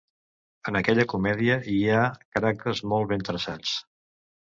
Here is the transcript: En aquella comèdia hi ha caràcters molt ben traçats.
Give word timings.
En 0.71 0.79
aquella 0.79 1.05
comèdia 1.11 1.59
hi 1.75 1.79
ha 1.85 2.01
caràcters 2.39 2.85
molt 2.91 3.15
ben 3.15 3.31
traçats. 3.33 3.81